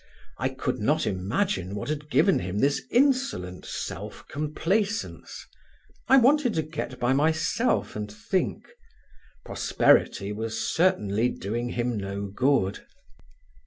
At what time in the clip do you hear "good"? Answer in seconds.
12.25-12.83